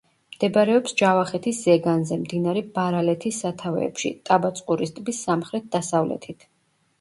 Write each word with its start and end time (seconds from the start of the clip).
მდებარეობს 0.35 0.93
ჯავახეთის 1.01 1.59
ზეგანზე, 1.65 2.17
მდინარე 2.21 2.63
ბარალეთის 2.77 3.37
სათავეებში, 3.43 4.13
ტაბაწყურის 4.31 4.95
ტბის 4.97 5.21
სამხრეთ-დასავლეთით. 5.29 6.49